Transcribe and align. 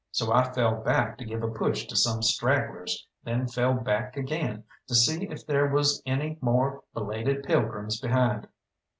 So 0.09 0.33
I 0.33 0.51
fell 0.51 0.77
back 0.77 1.19
to 1.19 1.25
give 1.25 1.43
a 1.43 1.47
push 1.47 1.85
to 1.85 1.95
some 1.95 2.23
stragglers, 2.23 3.05
then 3.23 3.45
fell 3.47 3.75
back 3.75 4.17
again 4.17 4.63
to 4.87 4.95
see 4.95 5.25
if 5.25 5.45
there 5.45 5.67
was 5.67 6.01
any 6.07 6.39
more 6.41 6.83
belated 6.91 7.43
pilgrims 7.43 7.99
behind. 8.01 8.47